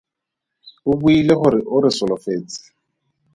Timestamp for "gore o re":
1.41-1.91